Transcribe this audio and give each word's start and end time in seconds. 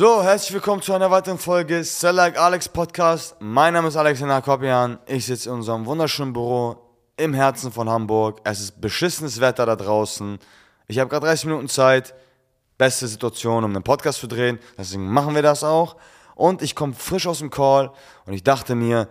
So, 0.00 0.22
herzlich 0.22 0.52
willkommen 0.54 0.80
zu 0.80 0.92
einer 0.92 1.10
weiteren 1.10 1.38
Folge 1.38 1.82
Sell 1.82 2.14
Like 2.14 2.38
Alex 2.38 2.68
Podcast. 2.68 3.34
Mein 3.40 3.72
Name 3.72 3.88
ist 3.88 3.96
Alexander 3.96 4.40
Kopian. 4.40 5.00
Ich 5.08 5.26
sitze 5.26 5.48
in 5.48 5.56
unserem 5.56 5.86
wunderschönen 5.86 6.32
Büro 6.32 6.76
im 7.16 7.34
Herzen 7.34 7.72
von 7.72 7.90
Hamburg. 7.90 8.40
Es 8.44 8.60
ist 8.60 8.80
beschissenes 8.80 9.40
Wetter 9.40 9.66
da 9.66 9.74
draußen. 9.74 10.38
Ich 10.86 11.00
habe 11.00 11.10
gerade 11.10 11.26
30 11.26 11.46
Minuten 11.46 11.68
Zeit. 11.68 12.14
Beste 12.78 13.08
Situation, 13.08 13.64
um 13.64 13.74
einen 13.74 13.82
Podcast 13.82 14.20
zu 14.20 14.28
drehen. 14.28 14.60
Deswegen 14.78 15.08
machen 15.08 15.34
wir 15.34 15.42
das 15.42 15.64
auch. 15.64 15.96
Und 16.36 16.62
ich 16.62 16.76
komme 16.76 16.94
frisch 16.94 17.26
aus 17.26 17.40
dem 17.40 17.50
Call 17.50 17.90
und 18.24 18.34
ich 18.34 18.44
dachte 18.44 18.76
mir, 18.76 19.08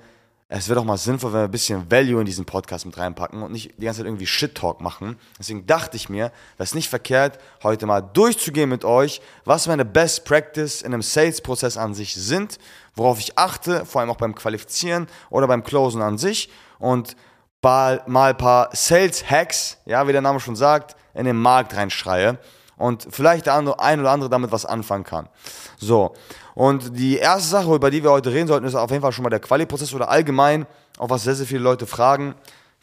es 0.49 0.69
wäre 0.69 0.79
doch 0.79 0.85
mal 0.85 0.97
sinnvoll, 0.97 1.33
wenn 1.33 1.41
wir 1.41 1.45
ein 1.45 1.51
bisschen 1.51 1.91
Value 1.91 2.21
in 2.21 2.25
diesen 2.25 2.45
Podcast 2.45 2.85
mit 2.85 2.97
reinpacken 2.97 3.43
und 3.43 3.51
nicht 3.51 3.73
die 3.77 3.83
ganze 3.83 3.99
Zeit 3.99 4.07
irgendwie 4.07 4.25
Shit-Talk 4.25 4.79
machen. 4.79 5.17
Deswegen 5.37 5.65
dachte 5.67 5.97
ich 5.97 6.07
mir, 6.07 6.31
das 6.57 6.69
ist 6.69 6.75
nicht 6.75 6.89
verkehrt, 6.89 7.37
heute 7.63 7.85
mal 7.85 7.99
durchzugehen 8.01 8.69
mit 8.69 8.85
euch, 8.85 9.21
was 9.43 9.67
meine 9.67 9.83
Best 9.83 10.23
Practice 10.23 10.81
in 10.81 10.93
einem 10.93 11.01
Sales-Prozess 11.01 11.75
an 11.75 11.93
sich 11.93 12.15
sind, 12.15 12.59
worauf 12.95 13.19
ich 13.19 13.37
achte, 13.37 13.85
vor 13.85 13.99
allem 13.99 14.09
auch 14.09 14.17
beim 14.17 14.35
Qualifizieren 14.35 15.07
oder 15.29 15.47
beim 15.47 15.65
Closen 15.65 16.01
an 16.01 16.17
sich 16.17 16.49
und 16.79 17.17
mal, 17.61 18.01
ein 18.05 18.37
paar 18.37 18.69
Sales-Hacks, 18.71 19.79
ja, 19.85 20.07
wie 20.07 20.13
der 20.13 20.21
Name 20.21 20.39
schon 20.39 20.55
sagt, 20.55 20.95
in 21.13 21.25
den 21.25 21.35
Markt 21.35 21.75
reinschreie 21.75 22.37
und 22.77 23.07
vielleicht 23.09 23.47
der 23.47 23.55
ein 23.55 23.67
oder 23.99 24.11
andere 24.11 24.29
damit 24.29 24.51
was 24.51 24.65
anfangen 24.65 25.03
kann. 25.03 25.27
So, 25.77 26.13
und 26.55 26.97
die 26.97 27.17
erste 27.17 27.49
Sache, 27.49 27.73
über 27.73 27.91
die 27.91 28.03
wir 28.03 28.11
heute 28.11 28.31
reden 28.31 28.47
sollten, 28.47 28.65
ist 28.65 28.75
auf 28.75 28.89
jeden 28.89 29.01
Fall 29.01 29.11
schon 29.11 29.23
mal 29.23 29.29
der 29.29 29.39
Quali-Prozess 29.39 29.93
oder 29.93 30.09
allgemein, 30.09 30.65
auch 30.97 31.09
was 31.09 31.23
sehr, 31.23 31.35
sehr 31.35 31.45
viele 31.45 31.61
Leute 31.61 31.85
fragen, 31.85 32.35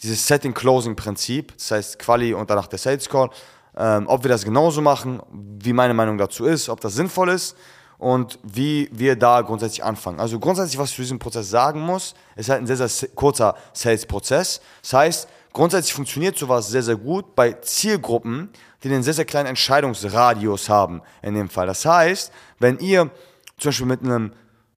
dieses 0.02 0.26
Setting-Closing-Prinzip, 0.26 1.56
das 1.56 1.70
heißt 1.70 1.98
Quali 1.98 2.34
und 2.34 2.50
danach 2.50 2.66
der 2.66 2.78
Sales 2.78 3.08
Call, 3.08 3.30
ähm, 3.76 4.06
ob 4.06 4.22
wir 4.22 4.28
das 4.28 4.44
genauso 4.44 4.80
machen, 4.80 5.20
wie 5.32 5.72
meine 5.72 5.94
Meinung 5.94 6.18
dazu 6.18 6.44
ist, 6.44 6.68
ob 6.68 6.80
das 6.80 6.94
sinnvoll 6.94 7.30
ist 7.30 7.56
und 7.98 8.38
wie 8.42 8.88
wir 8.92 9.16
da 9.16 9.40
grundsätzlich 9.40 9.82
anfangen. 9.82 10.20
Also 10.20 10.38
grundsätzlich, 10.38 10.78
was 10.78 10.90
ich 10.90 10.96
zu 10.96 11.02
diesem 11.02 11.18
Prozess 11.18 11.50
sagen 11.50 11.80
muss, 11.80 12.14
ist 12.36 12.50
halt 12.50 12.60
ein 12.60 12.66
sehr, 12.66 12.76
sehr 12.76 13.08
kurzer 13.14 13.56
Sales-Prozess. 13.72 14.60
Das 14.82 14.92
heißt, 14.92 15.28
grundsätzlich 15.52 15.94
funktioniert 15.94 16.36
sowas 16.36 16.68
sehr, 16.68 16.82
sehr 16.82 16.96
gut 16.96 17.34
bei 17.34 17.52
Zielgruppen, 17.52 18.50
die 18.84 18.94
einen 18.94 19.02
sehr, 19.02 19.14
sehr 19.14 19.24
kleinen 19.24 19.48
Entscheidungsradius 19.48 20.68
haben 20.68 21.02
in 21.22 21.34
dem 21.34 21.48
Fall. 21.48 21.66
Das 21.66 21.84
heißt, 21.84 22.32
wenn 22.58 22.78
ihr 22.78 23.10
zum 23.58 23.70
Beispiel 23.70 23.86
mit 23.86 24.02
einem 24.02 24.32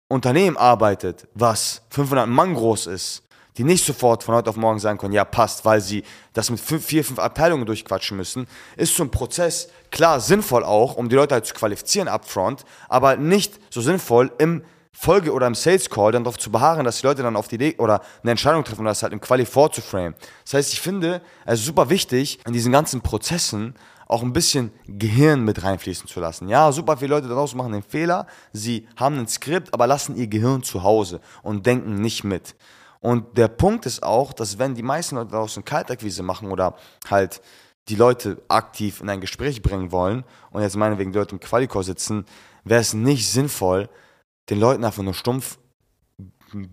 Unternehmen 0.07 0.57
arbeitet, 0.57 1.27
was 1.33 1.81
500 1.89 2.27
Mann 2.27 2.53
groß 2.53 2.87
ist, 2.87 3.23
die 3.57 3.63
nicht 3.63 3.83
sofort 3.83 4.23
von 4.23 4.35
heute 4.35 4.49
auf 4.49 4.55
morgen 4.55 4.79
sagen 4.79 4.99
können, 4.99 5.13
ja 5.13 5.25
passt, 5.25 5.65
weil 5.65 5.81
sie 5.81 6.03
das 6.33 6.49
mit 6.49 6.59
fünf, 6.59 6.85
vier, 6.85 7.03
fünf 7.03 7.19
Abteilungen 7.19 7.65
durchquatschen 7.65 8.15
müssen, 8.15 8.47
ist 8.77 8.95
so 8.95 9.03
ein 9.03 9.11
Prozess 9.11 9.69
klar 9.89 10.19
sinnvoll 10.19 10.63
auch, 10.63 10.95
um 10.95 11.09
die 11.09 11.15
Leute 11.15 11.33
halt 11.33 11.45
zu 11.45 11.55
qualifizieren 11.55 12.07
upfront, 12.07 12.63
aber 12.87 13.17
nicht 13.17 13.59
so 13.71 13.81
sinnvoll 13.81 14.31
im 14.37 14.63
Folge 14.99 15.31
oder 15.31 15.45
im 15.45 15.53
Sales 15.53 15.89
Call 15.89 16.11
dann 16.11 16.23
darauf 16.23 16.39
zu 16.39 16.51
beharren, 16.51 16.83
dass 16.83 17.01
die 17.01 17.05
Leute 17.05 17.21
dann 17.21 17.35
auf 17.35 17.47
die 17.47 17.55
Idee 17.55 17.75
oder 17.77 18.01
eine 18.23 18.31
Entscheidung 18.31 18.63
treffen 18.63 18.79
und 18.79 18.85
das 18.85 19.03
halt 19.03 19.13
im 19.13 19.21
Quali 19.21 19.45
vorzuframe. 19.45 20.15
Das 20.43 20.55
heißt, 20.55 20.73
ich 20.73 20.81
finde, 20.81 21.21
es 21.45 21.59
ist 21.59 21.67
super 21.67 21.89
wichtig, 21.89 22.39
in 22.47 22.53
diesen 22.53 22.71
ganzen 22.71 23.01
Prozessen 23.01 23.75
auch 24.07 24.23
ein 24.23 24.33
bisschen 24.33 24.71
Gehirn 24.87 25.43
mit 25.43 25.63
reinfließen 25.63 26.07
zu 26.07 26.19
lassen. 26.19 26.47
Ja, 26.47 26.71
super 26.71 26.97
viele 26.97 27.15
Leute 27.15 27.27
daraus 27.27 27.53
machen 27.53 27.73
den 27.73 27.83
Fehler, 27.83 28.25
sie 28.53 28.87
haben 28.95 29.19
ein 29.19 29.27
Skript, 29.27 29.73
aber 29.73 29.87
lassen 29.87 30.15
ihr 30.15 30.27
Gehirn 30.27 30.63
zu 30.63 30.83
Hause 30.83 31.19
und 31.43 31.65
denken 31.65 31.95
nicht 31.95 32.23
mit. 32.23 32.55
Und 32.99 33.37
der 33.37 33.47
Punkt 33.47 33.85
ist 33.85 34.03
auch, 34.03 34.33
dass 34.33 34.57
wenn 34.57 34.75
die 34.75 34.83
meisten 34.83 35.15
Leute 35.15 35.31
daraus 35.31 35.55
eine 35.55 35.63
Kaltakquise 35.63 36.23
machen 36.23 36.49
oder 36.51 36.75
halt 37.09 37.41
die 37.89 37.95
Leute 37.95 38.41
aktiv 38.47 39.01
in 39.01 39.09
ein 39.09 39.21
Gespräch 39.21 39.61
bringen 39.61 39.91
wollen 39.91 40.23
und 40.51 40.61
jetzt 40.61 40.75
meinetwegen 40.75 41.11
die 41.11 41.19
Leute 41.19 41.35
im 41.35 41.39
Qualikor 41.39 41.83
sitzen, 41.83 42.25
wäre 42.63 42.81
es 42.81 42.93
nicht 42.93 43.29
sinnvoll, 43.29 43.89
den 44.49 44.59
Leuten 44.59 44.83
einfach 44.83 45.03
nur 45.03 45.13
stumpf 45.13 45.57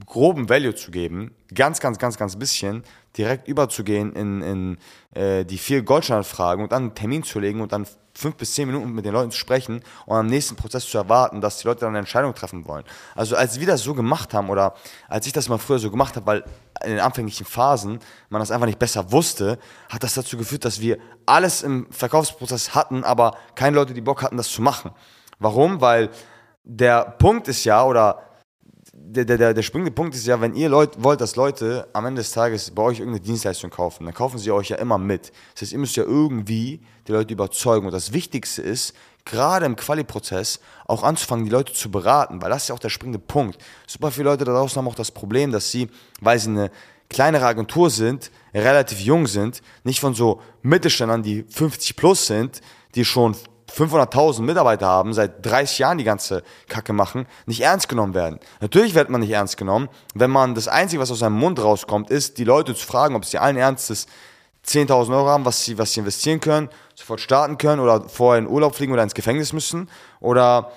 groben 0.06 0.48
Value 0.48 0.74
zu 0.74 0.90
geben, 0.90 1.34
ganz, 1.52 1.80
ganz, 1.80 1.98
ganz, 1.98 2.16
ganz 2.16 2.36
bisschen, 2.36 2.84
direkt 3.16 3.48
überzugehen 3.48 4.12
in, 4.12 4.42
in 4.42 4.78
äh, 5.14 5.44
die 5.44 5.58
vier 5.58 5.82
Goldstandardfragen 5.82 6.62
und 6.64 6.72
dann 6.72 6.82
einen 6.82 6.94
Termin 6.94 7.22
zu 7.22 7.38
legen 7.38 7.60
und 7.60 7.72
dann 7.72 7.86
fünf 8.16 8.36
bis 8.36 8.54
zehn 8.54 8.66
Minuten 8.66 8.92
mit 8.92 9.04
den 9.04 9.12
Leuten 9.12 9.30
zu 9.30 9.38
sprechen 9.38 9.82
und 10.06 10.16
am 10.16 10.26
nächsten 10.26 10.56
Prozess 10.56 10.86
zu 10.86 10.98
erwarten, 10.98 11.40
dass 11.40 11.58
die 11.58 11.66
Leute 11.66 11.80
dann 11.80 11.90
eine 11.90 11.98
Entscheidung 11.98 12.34
treffen 12.34 12.66
wollen. 12.66 12.84
Also 13.14 13.36
als 13.36 13.58
wir 13.58 13.66
das 13.66 13.82
so 13.82 13.94
gemacht 13.94 14.32
haben 14.34 14.50
oder 14.50 14.74
als 15.08 15.26
ich 15.26 15.32
das 15.32 15.48
mal 15.48 15.58
früher 15.58 15.78
so 15.78 15.90
gemacht 15.90 16.14
habe, 16.16 16.26
weil 16.26 16.44
in 16.84 16.90
den 16.90 17.00
anfänglichen 17.00 17.46
Phasen 17.46 17.98
man 18.28 18.40
das 18.40 18.50
einfach 18.50 18.66
nicht 18.66 18.78
besser 18.78 19.10
wusste, 19.10 19.58
hat 19.88 20.02
das 20.02 20.14
dazu 20.14 20.36
geführt, 20.36 20.64
dass 20.64 20.80
wir 20.80 20.98
alles 21.26 21.62
im 21.62 21.86
Verkaufsprozess 21.90 22.74
hatten, 22.74 23.04
aber 23.04 23.36
keine 23.54 23.76
Leute, 23.76 23.94
die 23.94 24.00
Bock 24.00 24.22
hatten, 24.22 24.36
das 24.36 24.48
zu 24.48 24.62
machen. 24.62 24.92
Warum? 25.38 25.80
Weil 25.80 26.10
der 26.62 27.04
Punkt 27.04 27.48
ist 27.48 27.64
ja, 27.64 27.84
oder 27.84 28.22
der, 28.96 29.24
der, 29.24 29.54
der 29.54 29.62
springende 29.62 29.90
Punkt 29.90 30.14
ist 30.14 30.26
ja, 30.26 30.40
wenn 30.40 30.54
ihr 30.54 30.68
Leut, 30.68 31.02
wollt, 31.02 31.20
dass 31.20 31.34
Leute 31.34 31.88
am 31.92 32.06
Ende 32.06 32.20
des 32.20 32.30
Tages 32.30 32.70
bei 32.70 32.82
euch 32.82 33.00
irgendeine 33.00 33.24
Dienstleistung 33.24 33.70
kaufen, 33.70 34.04
dann 34.04 34.14
kaufen 34.14 34.38
sie 34.38 34.52
euch 34.52 34.68
ja 34.68 34.76
immer 34.76 34.98
mit. 34.98 35.32
Das 35.52 35.62
heißt, 35.62 35.72
ihr 35.72 35.78
müsst 35.78 35.96
ja 35.96 36.04
irgendwie 36.04 36.80
die 37.08 37.12
Leute 37.12 37.32
überzeugen. 37.34 37.86
Und 37.86 37.92
das 37.92 38.12
Wichtigste 38.12 38.62
ist, 38.62 38.94
gerade 39.24 39.66
im 39.66 39.74
Quali-Prozess 39.74 40.60
auch 40.86 41.02
anzufangen, 41.02 41.44
die 41.44 41.50
Leute 41.50 41.72
zu 41.72 41.90
beraten, 41.90 42.40
weil 42.40 42.50
das 42.50 42.62
ist 42.62 42.68
ja 42.68 42.74
auch 42.74 42.80
der 42.80 42.90
springende 42.90 43.18
Punkt. 43.18 43.58
Super 43.86 44.12
viele 44.12 44.30
Leute 44.30 44.44
da 44.44 44.52
draußen 44.52 44.76
haben 44.76 44.88
auch 44.88 44.94
das 44.94 45.10
Problem, 45.10 45.50
dass 45.50 45.70
sie, 45.70 45.88
weil 46.20 46.38
sie 46.38 46.50
eine 46.50 46.70
kleinere 47.08 47.46
Agentur 47.46 47.90
sind, 47.90 48.30
relativ 48.54 49.00
jung 49.00 49.26
sind, 49.26 49.60
nicht 49.82 50.00
von 50.00 50.14
so 50.14 50.40
Mittelständlern, 50.62 51.22
die 51.22 51.44
50 51.48 51.96
plus 51.96 52.26
sind, 52.26 52.60
die 52.94 53.04
schon 53.04 53.36
500.000 53.70 54.42
Mitarbeiter 54.42 54.86
haben, 54.86 55.12
seit 55.12 55.44
30 55.44 55.78
Jahren 55.78 55.98
die 55.98 56.04
ganze 56.04 56.42
Kacke 56.68 56.92
machen, 56.92 57.26
nicht 57.46 57.60
ernst 57.60 57.88
genommen 57.88 58.14
werden. 58.14 58.38
Natürlich 58.60 58.94
wird 58.94 59.10
man 59.10 59.20
nicht 59.20 59.30
ernst 59.30 59.56
genommen, 59.56 59.88
wenn 60.14 60.30
man 60.30 60.54
das 60.54 60.68
Einzige, 60.68 61.00
was 61.00 61.10
aus 61.10 61.20
seinem 61.20 61.38
Mund 61.38 61.62
rauskommt, 61.62 62.10
ist, 62.10 62.38
die 62.38 62.44
Leute 62.44 62.74
zu 62.74 62.86
fragen, 62.86 63.16
ob 63.16 63.24
sie 63.24 63.38
allen 63.38 63.56
Ernstes 63.56 64.06
10.000 64.66 65.14
Euro 65.14 65.28
haben, 65.28 65.44
was 65.44 65.64
sie, 65.64 65.78
was 65.78 65.92
sie 65.92 66.00
investieren 66.00 66.40
können, 66.40 66.68
sofort 66.94 67.20
starten 67.20 67.58
können 67.58 67.80
oder 67.80 68.08
vorher 68.08 68.38
in 68.38 68.48
Urlaub 68.48 68.74
fliegen 68.74 68.92
oder 68.92 69.02
ins 69.02 69.14
Gefängnis 69.14 69.52
müssen 69.52 69.90
oder 70.20 70.70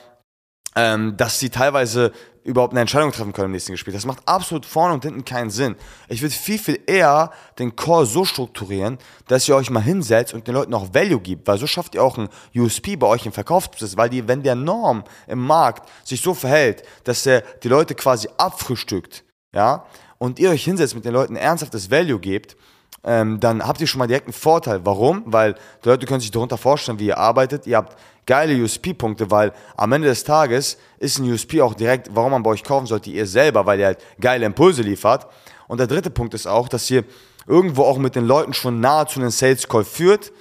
ähm, 0.75 1.15
dass 1.17 1.39
sie 1.39 1.49
teilweise 1.49 2.11
überhaupt 2.47 2.71
eine 2.71 2.79
Entscheidung 2.79 3.11
treffen 3.11 3.33
können 3.33 3.47
im 3.47 3.51
nächsten 3.51 3.73
Gespräch. 3.73 3.93
Das 3.93 4.05
macht 4.05 4.25
absolut 4.25 4.65
vorne 4.65 4.93
und 4.93 5.03
hinten 5.03 5.25
keinen 5.25 5.49
Sinn. 5.49 5.75
Ich 6.07 6.21
würde 6.21 6.33
viel, 6.33 6.57
viel 6.57 6.79
eher 6.87 7.31
den 7.59 7.75
Call 7.75 8.05
so 8.05 8.23
strukturieren, 8.23 8.97
dass 9.27 9.47
ihr 9.49 9.55
euch 9.55 9.69
mal 9.69 9.81
hinsetzt 9.81 10.33
und 10.33 10.47
den 10.47 10.53
Leuten 10.55 10.73
auch 10.73 10.93
Value 10.93 11.19
gibt, 11.19 11.45
weil 11.47 11.57
so 11.57 11.67
schafft 11.67 11.93
ihr 11.93 12.03
auch 12.03 12.17
ein 12.17 12.29
USP 12.55 12.95
bei 12.95 13.05
euch 13.05 13.25
im 13.25 13.33
Verkaufsprozess, 13.33 13.97
weil 13.97 14.09
die, 14.09 14.29
wenn 14.29 14.43
der 14.43 14.55
Norm 14.55 15.03
im 15.27 15.39
Markt 15.39 15.89
sich 16.05 16.21
so 16.21 16.33
verhält, 16.33 16.83
dass 17.03 17.25
er 17.25 17.41
die 17.63 17.67
Leute 17.67 17.95
quasi 17.95 18.29
abfrühstückt, 18.37 19.25
ja, 19.53 19.85
und 20.17 20.39
ihr 20.39 20.49
euch 20.49 20.63
hinsetzt 20.63 20.95
mit 20.95 21.03
den 21.03 21.13
Leuten 21.13 21.35
ernsthaftes 21.35 21.91
Value 21.91 22.19
gebt, 22.19 22.55
ähm, 23.03 23.39
dann 23.39 23.65
habt 23.65 23.79
ihr 23.81 23.87
schon 23.87 23.99
mal 23.99 24.07
direkt 24.07 24.27
einen 24.27 24.33
Vorteil. 24.33 24.81
Warum? 24.83 25.23
Weil 25.25 25.55
die 25.83 25.89
Leute 25.89 26.05
können 26.05 26.19
sich 26.19 26.31
darunter 26.31 26.57
vorstellen, 26.57 26.99
wie 26.99 27.07
ihr 27.07 27.17
arbeitet. 27.17 27.67
Ihr 27.67 27.77
habt 27.77 27.97
geile 28.25 28.61
USP-Punkte, 28.61 29.31
weil 29.31 29.53
am 29.75 29.91
Ende 29.93 30.07
des 30.07 30.23
Tages 30.23 30.77
ist 30.99 31.17
ein 31.17 31.31
USP 31.31 31.61
auch 31.61 31.73
direkt, 31.73 32.09
warum 32.13 32.31
man 32.31 32.43
bei 32.43 32.51
euch 32.51 32.63
kaufen 32.63 32.85
sollte, 32.85 33.09
ihr 33.09 33.25
selber, 33.25 33.65
weil 33.65 33.79
ihr 33.79 33.85
halt 33.87 33.99
geile 34.19 34.45
Impulse 34.45 34.81
liefert. 34.81 35.27
Und 35.67 35.79
der 35.79 35.87
dritte 35.87 36.09
Punkt 36.09 36.33
ist 36.33 36.47
auch, 36.47 36.67
dass 36.67 36.89
ihr 36.91 37.03
irgendwo 37.47 37.83
auch 37.83 37.97
mit 37.97 38.15
den 38.15 38.25
Leuten 38.25 38.53
schon 38.53 38.79
nahe 38.79 39.07
zu 39.07 39.19
einem 39.19 39.31
Sales 39.31 39.67
Call 39.67 39.85
führt, 39.85 40.31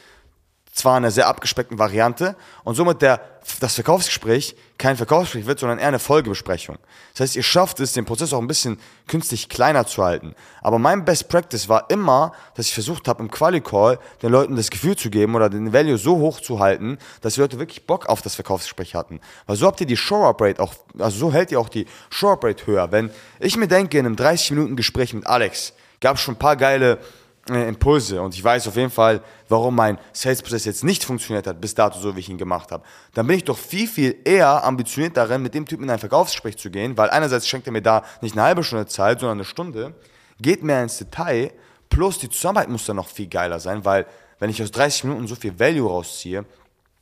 zwar 0.77 0.99
in 0.99 1.05
einer 1.05 1.11
sehr 1.11 1.27
abgespeckten 1.27 1.79
Variante 1.79 2.37
und 2.63 2.75
somit 2.75 3.01
der, 3.01 3.21
das 3.61 3.75
Verkaufsgespräch 3.75 4.55
kein 4.77 4.99
Verkaufsgespräch 4.99 5.47
wird, 5.47 5.59
sondern 5.59 5.79
eher 5.79 5.89
eine 5.89 5.99
Folgebesprechung. 5.99 6.77
Das 7.13 7.21
heißt, 7.21 7.37
ihr 7.37 7.43
schafft 7.43 7.81
es, 7.81 7.95
den 7.95 8.05
Prozess 8.05 8.35
auch 8.35 8.41
ein 8.41 8.47
bisschen 8.47 8.79
künstlich 9.07 9.49
kleiner 9.49 9.87
zu 9.87 10.05
halten. 10.05 10.35
Aber 10.61 10.79
mein 10.79 11.07
Best 11.07 11.29
Practice 11.29 11.71
war 11.71 11.89
immer, 11.89 12.33
dass 12.55 12.67
ich 12.67 12.75
versucht 12.75 13.09
habe, 13.09 13.23
im 13.23 13.31
Quali-Call 13.31 13.99
den 14.23 14.31
Leuten 14.31 14.55
das 14.55 14.69
Gefühl 14.69 14.97
zu 14.97 15.09
geben 15.09 15.35
oder 15.35 15.49
den 15.49 15.73
Value 15.73 15.97
so 15.97 16.19
hoch 16.19 16.41
zu 16.43 16.61
halten, 16.61 16.99
dass 17.23 17.35
die 17.35 17.41
Leute 17.41 17.59
wirklich 17.59 17.87
Bock 17.87 18.07
auf 18.07 18.21
das 18.21 18.35
Verkaufsgespräch 18.35 18.95
hatten. 18.95 19.21
Weil 19.47 19.57
so 19.57 19.67
habt 19.67 19.81
ihr 19.81 19.87
die 19.87 19.97
Show-Up-Rate 19.97 20.63
auch, 20.63 20.75
also 20.99 21.19
so 21.19 21.33
hält 21.33 21.53
ihr 21.53 21.59
auch 21.59 21.71
die 21.71 21.87
Show-Up-Rate 22.11 22.67
höher. 22.67 22.93
Wenn 22.93 23.11
ich 23.41 23.57
mir 23.57 23.69
denke, 23.69 23.99
in 23.99 24.05
einem 24.05 24.17
30-Minuten-Gespräch 24.17 25.15
mit 25.15 25.27
Alex 25.27 25.73
gab 26.01 26.17
es 26.17 26.23
schon 26.23 26.35
ein 26.35 26.39
paar 26.39 26.57
geile 26.57 26.99
Impulse 27.49 28.21
und 28.21 28.35
ich 28.35 28.43
weiß 28.43 28.67
auf 28.67 28.77
jeden 28.77 28.91
Fall, 28.91 29.23
warum 29.49 29.75
mein 29.75 29.99
Sales-Prozess 30.13 30.65
jetzt 30.65 30.85
nicht 30.85 31.05
funktioniert 31.05 31.47
hat, 31.47 31.61
bis 31.61 31.75
dato 31.75 31.99
so, 31.99 32.17
wie 32.17 32.21
ich 32.21 32.29
ihn 32.29 32.39
gemacht 32.39 32.73
habe, 32.73 32.85
dann 33.15 33.27
bin 33.27 33.37
ich 33.37 33.45
doch 33.45 33.57
viel, 33.57 33.87
viel 33.87 34.17
eher 34.25 34.65
ambitioniert 34.65 35.17
darin, 35.17 35.43
mit 35.43 35.55
dem 35.55 35.65
Typen 35.65 35.85
in 35.85 35.91
ein 35.91 35.99
Verkaufsgespräch 35.99 36.57
zu 36.57 36.71
gehen, 36.71 36.97
weil 36.97 37.11
einerseits 37.11 37.47
schenkt 37.47 37.67
er 37.69 37.73
mir 37.73 37.83
da 37.83 38.03
nicht 38.21 38.35
eine 38.35 38.43
halbe 38.43 38.65
Stunde 38.65 38.87
Zeit, 38.87 39.21
sondern 39.21 39.39
eine 39.39 39.45
Stunde, 39.45 39.95
geht 40.41 40.63
mehr 40.63 40.83
ins 40.83 40.99
Detail, 40.99 41.53
plus 41.89 42.19
die 42.19 42.29
Zusammenarbeit 42.29 42.71
muss 42.71 42.87
dann 42.87 42.97
noch 42.97 43.09
viel 43.09 43.29
geiler 43.29 43.61
sein, 43.61 43.85
weil 43.85 44.07
wenn 44.39 44.51
ich 44.51 44.63
aus 44.63 44.71
30 44.73 45.05
Minuten 45.05 45.27
so 45.29 45.37
viel 45.37 45.59
Value 45.59 45.89
rausziehe, 45.89 46.45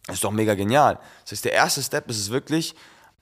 ist 0.08 0.23
doch 0.23 0.31
mega 0.31 0.55
genial. 0.55 0.99
Das 1.23 1.32
heißt, 1.32 1.47
der 1.47 1.52
erste 1.52 1.82
Step 1.82 2.08
ist 2.11 2.19
es 2.19 2.31
wirklich, 2.31 2.75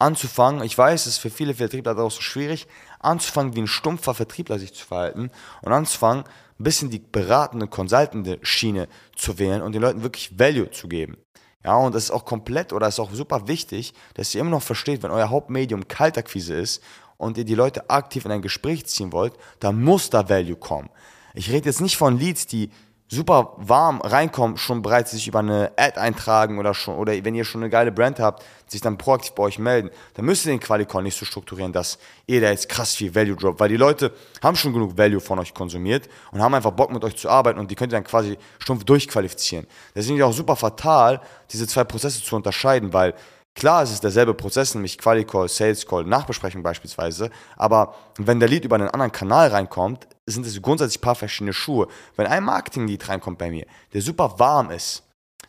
anzufangen, 0.03 0.65
ich 0.65 0.77
weiß, 0.77 1.03
es 1.03 1.15
ist 1.15 1.19
für 1.19 1.31
viele 1.31 1.55
Vertriebler 1.55 1.97
auch 1.97 2.11
so 2.11 2.21
schwierig, 2.21 2.67
anzufangen, 2.99 3.55
wie 3.55 3.63
ein 3.63 3.69
stumpfer 3.69 4.15
Vertriebler 4.15 4.59
sich 4.59 4.75
zu 4.75 4.85
verhalten 4.85 5.31
und 5.63 5.73
anzufangen, 5.73 6.25
ein 6.63 6.65
bisschen 6.65 6.91
die 6.91 7.01
beratende, 7.01 7.67
consultende 7.67 8.39
Schiene 8.43 8.89
zu 9.17 9.39
wählen 9.41 9.63
und 9.63 9.73
den 9.73 9.83
Leuten 9.83 10.03
wirklich 10.03 10.39
Value 10.39 10.71
zu 10.71 10.87
geben. 10.87 11.17
Ja, 11.65 11.77
und 11.77 11.95
das 11.95 12.05
ist 12.05 12.11
auch 12.13 12.25
komplett 12.25 12.73
oder 12.73 12.87
ist 12.87 13.01
auch 13.01 13.13
super 13.13 13.49
wichtig, 13.49 13.95
dass 14.15 14.33
ihr 14.35 14.41
immer 14.41 14.51
noch 14.51 14.63
versteht, 14.63 15.03
wenn 15.03 15.11
euer 15.11 15.31
Hauptmedium 15.31 15.89
Kaltakquise 15.89 16.55
ist 16.55 16.83
und 17.17 17.37
ihr 17.37 17.45
die 17.45 17.57
Leute 17.57 17.91
aktiv 17.91 18.25
in 18.25 18.31
ein 18.31 18.43
Gespräch 18.43 18.87
ziehen 18.87 19.13
wollt, 19.13 19.35
dann 19.59 19.83
muss 19.83 20.09
da 20.09 20.29
Value 20.29 20.57
kommen. 20.57 20.89
Ich 21.35 21.51
rede 21.51 21.67
jetzt 21.67 21.81
nicht 21.81 21.97
von 21.97 22.19
Leads, 22.19 22.47
die 22.47 22.71
super 23.13 23.53
warm 23.59 24.01
reinkommen, 24.01 24.57
schon 24.57 24.81
bereits 24.81 25.11
sich 25.11 25.29
über 25.29 25.41
eine 25.41 25.71
Ad 25.77 26.01
eintragen 26.01 26.59
oder 26.59 26.73
schon, 26.73 26.97
oder 26.97 27.13
wenn 27.25 27.35
ihr 27.35 27.45
schon 27.45 27.61
eine 27.61 27.69
geile 27.69 27.93
Brand 27.93 28.19
habt, 28.19 28.43
sich 28.67 28.81
dann 28.81 28.97
proaktiv 28.97 29.33
bei 29.33 29.43
euch 29.43 29.59
melden, 29.59 29.91
dann 30.15 30.25
müsst 30.25 30.47
ihr 30.47 30.53
den 30.53 30.61
Qualicon 30.61 31.05
nicht 31.05 31.19
so 31.19 31.27
strukturieren, 31.27 31.75
dass 31.75 31.99
ihr 32.27 32.41
da 32.41 32.51
jetzt 32.51 32.71
krass 32.71 32.95
viel 32.95 33.15
Value 33.15 33.37
droppt, 33.37 33.61
weil 33.61 33.69
die 33.69 33.77
Leute 33.77 34.15
haben 34.43 34.57
schon 34.57 34.73
genug 34.73 34.97
Value 34.97 35.21
von 35.21 35.39
euch 35.39 35.53
konsumiert 35.53 36.09
und 36.31 36.41
haben 36.41 36.55
einfach 36.55 36.71
Bock 36.71 36.91
mit 36.91 37.05
euch 37.05 37.15
zu 37.17 37.29
arbeiten 37.29 37.61
und 37.61 37.71
die 37.71 37.75
könnt 37.75 37.93
ihr 37.93 37.97
dann 37.97 38.05
quasi 38.05 38.39
stumpf 38.59 38.85
durchqualifizieren. 38.85 39.67
Deswegen 39.95 40.17
ist 40.17 40.23
es 40.23 40.29
auch 40.31 40.33
super 40.33 40.57
fatal, 40.57 41.21
diese 41.51 41.67
zwei 41.67 41.85
Prozesse 41.85 42.23
zu 42.23 42.35
unterscheiden, 42.35 42.95
weil 42.95 43.13
Klar, 43.55 43.83
es 43.83 43.93
ist 43.93 44.03
derselbe 44.03 44.35
Prozess, 44.35 44.75
nämlich 44.75 44.97
Quali-Call, 44.97 45.49
Sales-Call, 45.49 46.05
Nachbesprechung 46.05 46.63
beispielsweise, 46.63 47.31
aber 47.57 47.95
wenn 48.19 48.41
der 48.41 48.49
Lead 48.49 48.65
über 48.65 48.77
einen 48.77 48.89
anderen 48.89 49.13
Kanal 49.13 49.49
reinkommt, 49.49 50.09
sind 50.27 50.47
es 50.47 50.61
grundsätzlich 50.63 50.99
ein 50.99 51.03
paar 51.03 51.15
verschiedene 51.15 51.53
Schuhe. 51.53 51.89
Wenn 52.17 52.27
ein 52.27 52.45
Marketing-Lead 52.45 53.09
reinkommt 53.09 53.39
bei 53.39 53.51
mir, 53.51 53.67
der 53.93 54.01
super 54.01 54.39
warm 54.39 54.71
ist, 54.71 55.03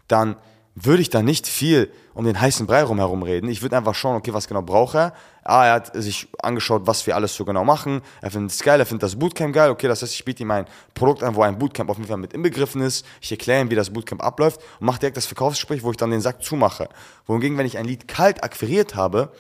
dann 0.07 0.35
würde 0.75 1.01
ich 1.01 1.09
da 1.09 1.21
nicht 1.21 1.47
viel 1.47 1.91
um 2.13 2.25
den 2.25 2.39
heißen 2.39 2.65
Brei 2.65 2.83
rumherum 2.83 3.23
reden. 3.23 3.47
Ich 3.49 3.61
würde 3.61 3.77
einfach 3.77 3.95
schauen, 3.95 4.15
okay, 4.15 4.33
was 4.33 4.47
genau 4.47 4.61
braucht 4.61 4.95
er? 4.95 5.13
Ah, 5.43 5.65
er 5.65 5.73
hat 5.73 5.91
sich 5.95 6.27
angeschaut, 6.41 6.83
was 6.85 7.05
wir 7.05 7.15
alles 7.15 7.35
so 7.35 7.45
genau 7.45 7.63
machen. 7.63 8.01
Er 8.21 8.31
findet 8.31 8.51
es 8.51 8.63
geil, 8.63 8.79
er 8.79 8.85
findet 8.85 9.03
das 9.03 9.15
Bootcamp 9.17 9.53
geil. 9.53 9.69
Okay, 9.69 9.87
das 9.87 10.01
heißt, 10.01 10.13
ich 10.13 10.25
biete 10.25 10.43
ihm 10.43 10.51
ein 10.51 10.65
Produkt 10.93 11.23
an, 11.23 11.35
wo 11.35 11.41
ein 11.41 11.57
Bootcamp 11.57 11.89
auf 11.89 11.97
jeden 11.97 12.07
Fall 12.07 12.17
mit 12.17 12.33
inbegriffen 12.33 12.81
ist. 12.81 13.05
Ich 13.21 13.31
erkläre 13.31 13.61
ihm, 13.61 13.69
wie 13.69 13.75
das 13.75 13.91
Bootcamp 13.91 14.23
abläuft 14.23 14.61
und 14.79 14.85
mache 14.85 14.99
direkt 14.99 15.17
das 15.17 15.25
Verkaufsgespräch, 15.25 15.83
wo 15.83 15.91
ich 15.91 15.97
dann 15.97 16.11
den 16.11 16.21
Sack 16.21 16.43
zumache. 16.43 16.89
Wohingegen, 17.25 17.57
wenn 17.57 17.65
ich 17.65 17.77
ein 17.77 17.85
Lied 17.85 18.07
kalt 18.07 18.43
akquiriert 18.43 18.95
habe, 18.95 19.31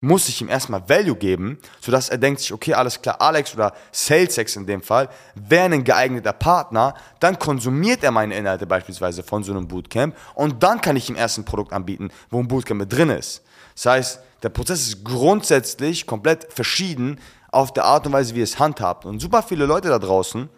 muss 0.00 0.28
ich 0.28 0.40
ihm 0.40 0.48
erstmal 0.48 0.88
Value 0.88 1.16
geben, 1.16 1.58
sodass 1.80 2.08
er 2.08 2.18
denkt 2.18 2.40
sich, 2.40 2.52
okay, 2.52 2.74
alles 2.74 3.02
klar, 3.02 3.20
Alex 3.20 3.54
oder 3.54 3.72
SalesX 3.90 4.54
in 4.54 4.66
dem 4.66 4.80
Fall 4.80 5.08
wäre 5.34 5.64
ein 5.64 5.82
geeigneter 5.82 6.32
Partner, 6.32 6.94
dann 7.18 7.38
konsumiert 7.38 8.04
er 8.04 8.12
meine 8.12 8.36
Inhalte 8.36 8.66
beispielsweise 8.66 9.24
von 9.24 9.42
so 9.42 9.52
einem 9.52 9.66
Bootcamp 9.66 10.16
und 10.34 10.62
dann 10.62 10.80
kann 10.80 10.94
ich 10.94 11.08
ihm 11.08 11.16
erst 11.16 11.38
ein 11.38 11.44
Produkt 11.44 11.72
anbieten, 11.72 12.10
wo 12.30 12.38
ein 12.38 12.46
Bootcamp 12.46 12.80
mit 12.80 12.92
drin 12.92 13.10
ist. 13.10 13.42
Das 13.74 13.86
heißt, 13.86 14.20
der 14.44 14.50
Prozess 14.50 14.86
ist 14.86 15.04
grundsätzlich 15.04 16.06
komplett 16.06 16.52
verschieden 16.52 17.18
auf 17.50 17.72
der 17.72 17.84
Art 17.84 18.06
und 18.06 18.12
Weise, 18.12 18.36
wie 18.36 18.42
es 18.42 18.58
handhabt. 18.58 19.04
Und 19.04 19.18
super 19.18 19.42
viele 19.42 19.66
Leute 19.66 19.88
da 19.88 19.98
draußen 19.98 20.48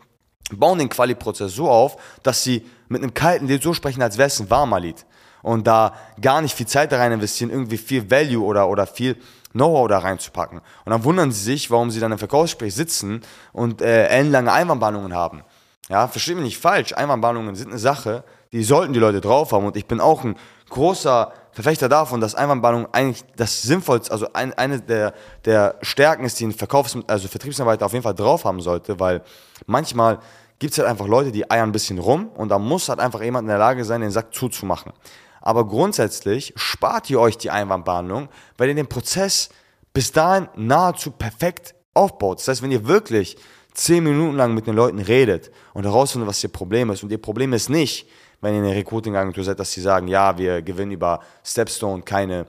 bauen 0.52 0.78
den 0.78 0.88
Quali-Prozess 0.88 1.54
so 1.54 1.70
auf, 1.70 1.96
dass 2.22 2.42
sie 2.42 2.66
mit 2.88 3.02
einem 3.02 3.14
kalten 3.14 3.46
Lied 3.46 3.62
so 3.62 3.72
sprechen, 3.72 4.02
als 4.02 4.18
wäre 4.18 4.26
es 4.26 4.40
ein 4.40 4.50
warmer 4.50 4.80
Lied 4.80 5.06
und 5.42 5.66
da 5.66 5.94
gar 6.20 6.40
nicht 6.42 6.54
viel 6.54 6.66
Zeit 6.66 6.92
da 6.92 6.98
rein 6.98 7.12
investieren, 7.12 7.50
irgendwie 7.50 7.78
viel 7.78 8.10
Value 8.10 8.44
oder, 8.44 8.68
oder 8.68 8.86
viel 8.86 9.16
Know-how 9.52 9.88
da 9.88 9.98
reinzupacken. 9.98 10.58
Und 10.58 10.90
dann 10.90 11.04
wundern 11.04 11.32
sie 11.32 11.42
sich, 11.42 11.70
warum 11.70 11.90
sie 11.90 12.00
dann 12.00 12.12
im 12.12 12.18
Verkaufsgespräch 12.18 12.74
sitzen 12.74 13.22
und 13.52 13.82
äh, 13.82 14.06
ellenlange 14.06 14.52
Einwandbahnungen 14.52 15.14
haben. 15.14 15.42
Ja, 15.88 16.06
versteht 16.06 16.36
mich 16.36 16.44
nicht 16.44 16.58
falsch, 16.58 16.92
Einwandbahnungen 16.92 17.56
sind 17.56 17.70
eine 17.70 17.78
Sache, 17.78 18.22
die 18.52 18.62
sollten 18.62 18.92
die 18.92 19.00
Leute 19.00 19.20
drauf 19.20 19.52
haben 19.52 19.66
und 19.66 19.76
ich 19.76 19.86
bin 19.86 20.00
auch 20.00 20.22
ein 20.22 20.36
großer 20.68 21.32
Verfechter 21.52 21.88
davon, 21.88 22.20
dass 22.20 22.36
Einwandbahnung 22.36 22.86
eigentlich 22.92 23.24
das 23.36 23.62
Sinnvollste, 23.62 24.12
also 24.12 24.32
ein, 24.32 24.54
eine 24.54 24.80
der, 24.80 25.14
der 25.44 25.76
Stärken 25.82 26.24
ist, 26.24 26.38
die 26.38 26.46
ein 26.46 26.52
Verkaufs-, 26.52 26.96
also 27.08 27.26
Vertriebsmitarbeiter 27.26 27.86
auf 27.86 27.92
jeden 27.92 28.04
Fall 28.04 28.14
drauf 28.14 28.44
haben 28.44 28.60
sollte, 28.60 29.00
weil 29.00 29.22
manchmal 29.66 30.20
gibt 30.60 30.72
es 30.72 30.78
halt 30.78 30.88
einfach 30.88 31.08
Leute, 31.08 31.32
die 31.32 31.50
eiern 31.50 31.70
ein 31.70 31.72
bisschen 31.72 31.98
rum 31.98 32.28
und 32.28 32.50
da 32.50 32.58
muss 32.58 32.88
halt 32.88 33.00
einfach 33.00 33.20
jemand 33.22 33.44
in 33.44 33.48
der 33.48 33.58
Lage 33.58 33.84
sein, 33.84 34.00
den 34.00 34.12
Sack 34.12 34.32
zuzumachen. 34.32 34.92
Aber 35.40 35.66
grundsätzlich 35.66 36.52
spart 36.56 37.10
ihr 37.10 37.20
euch 37.20 37.38
die 37.38 37.50
Einwandbehandlung, 37.50 38.28
weil 38.58 38.68
ihr 38.68 38.74
den 38.74 38.88
Prozess 38.88 39.48
bis 39.92 40.12
dahin 40.12 40.48
nahezu 40.56 41.10
perfekt 41.10 41.74
aufbaut. 41.94 42.38
Das 42.38 42.48
heißt, 42.48 42.62
wenn 42.62 42.72
ihr 42.72 42.86
wirklich 42.86 43.36
zehn 43.74 44.04
Minuten 44.04 44.36
lang 44.36 44.54
mit 44.54 44.66
den 44.66 44.74
Leuten 44.74 44.98
redet 44.98 45.50
und 45.74 45.84
herausfindet, 45.84 46.28
was 46.28 46.42
ihr 46.42 46.50
Problem 46.50 46.90
ist, 46.90 47.02
und 47.02 47.10
ihr 47.10 47.20
Problem 47.20 47.52
ist 47.52 47.70
nicht, 47.70 48.06
wenn 48.40 48.54
ihr 48.54 48.62
eine 48.62 48.74
Recruiting-Agentur 48.74 49.44
seid, 49.44 49.60
dass 49.60 49.72
sie 49.72 49.80
sagen, 49.80 50.08
ja, 50.08 50.38
wir 50.38 50.62
gewinnen 50.62 50.92
über 50.92 51.20
Stepstone 51.44 52.02
keine, 52.02 52.46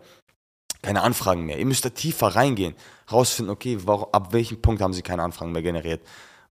keine 0.81 1.01
Anfragen 1.01 1.45
mehr. 1.45 1.59
Ihr 1.59 1.65
müsst 1.65 1.85
da 1.85 1.89
tiefer 1.89 2.27
reingehen, 2.27 2.75
herausfinden, 3.07 3.51
okay, 3.51 3.77
warum, 3.83 4.07
ab 4.11 4.33
welchem 4.33 4.61
Punkt 4.61 4.81
haben 4.81 4.93
sie 4.93 5.01
keine 5.01 5.23
Anfragen 5.23 5.51
mehr 5.51 5.61
generiert. 5.61 6.01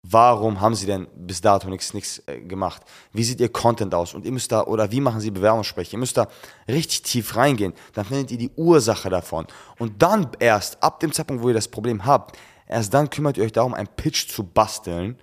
Warum 0.03 0.63
haben 0.63 0.75
sie 0.75 0.87
denn 0.87 1.09
bis 1.15 1.43
dato 1.43 1.69
nichts, 1.69 2.23
äh, 2.27 2.41
gemacht? 2.41 2.83
Wie 3.13 3.23
sieht 3.23 3.41
ihr 3.41 3.51
Content 3.51 3.95
aus? 3.95 4.15
Und 4.15 4.25
ihr 4.25 4.33
müsst 4.33 4.51
da, 4.51 4.65
oder 4.65 4.91
wie 4.91 5.01
machen 5.01 5.21
sie 5.21 5.31
Bewerbungsspreche? 5.31 5.97
Ihr 5.97 5.99
müsst 5.99 6.17
da 6.17 6.27
richtig 6.67 7.03
tief 7.03 7.37
reingehen. 7.37 7.75
Dann 7.93 8.07
findet 8.07 8.31
ihr 8.31 8.39
die 8.39 8.51
Ursache 8.57 9.11
davon. 9.11 9.47
Und 9.79 10.01
dann 10.03 10.31
erst, 10.39 10.83
ab 10.83 11.01
dem 11.01 11.13
Zeitpunkt, 11.13 11.43
wo 11.43 11.49
ihr 11.49 11.55
das 11.55 11.69
Problem 11.69 12.07
habt, 12.07 12.39
erst 12.67 12.95
dann 12.95 13.11
kümmert 13.11 13.37
ihr 13.37 13.45
euch 13.45 13.53
darum, 13.53 13.75
einen 13.75 13.89
Pitch 13.89 14.29
zu 14.29 14.43
basteln, 14.43 15.19